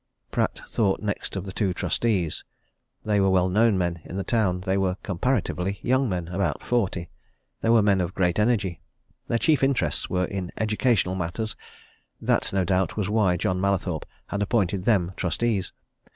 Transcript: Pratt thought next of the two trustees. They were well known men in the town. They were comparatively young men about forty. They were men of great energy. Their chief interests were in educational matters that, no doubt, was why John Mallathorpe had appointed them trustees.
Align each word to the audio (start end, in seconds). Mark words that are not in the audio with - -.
Pratt 0.31 0.61
thought 0.67 1.03
next 1.03 1.35
of 1.35 1.43
the 1.43 1.51
two 1.51 1.75
trustees. 1.75 2.43
They 3.05 3.19
were 3.19 3.29
well 3.29 3.49
known 3.49 3.77
men 3.77 4.01
in 4.03 4.17
the 4.17 4.23
town. 4.23 4.61
They 4.61 4.75
were 4.75 4.97
comparatively 5.03 5.77
young 5.83 6.09
men 6.09 6.27
about 6.29 6.63
forty. 6.63 7.11
They 7.61 7.69
were 7.69 7.83
men 7.83 8.01
of 8.01 8.15
great 8.15 8.39
energy. 8.39 8.81
Their 9.27 9.37
chief 9.37 9.63
interests 9.63 10.09
were 10.09 10.25
in 10.25 10.51
educational 10.57 11.13
matters 11.13 11.55
that, 12.19 12.51
no 12.51 12.63
doubt, 12.65 12.97
was 12.97 13.09
why 13.11 13.37
John 13.37 13.61
Mallathorpe 13.61 14.07
had 14.25 14.41
appointed 14.41 14.85
them 14.85 15.11
trustees. 15.17 15.71